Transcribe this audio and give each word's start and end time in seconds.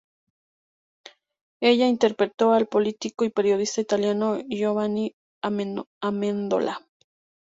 En 1.61 1.69
ella 1.73 1.85
interpretó 1.87 2.53
al 2.53 2.65
político 2.65 3.23
y 3.23 3.29
periodista 3.29 3.81
italiano 3.81 4.39
Giovanni 4.49 5.13
Amendola. 5.43 6.83